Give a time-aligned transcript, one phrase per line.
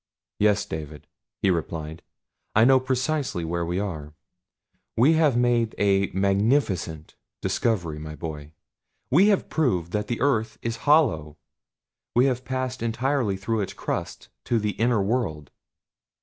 [0.39, 1.05] "Yes, David,"
[1.43, 2.01] he replied,
[2.55, 4.15] "I know precisely where we are.
[4.97, 8.53] We have made a magnificent discovery, my boy!
[9.11, 11.37] We have proved that the earth is hollow.
[12.15, 15.51] We have passed entirely through its crust to the inner world."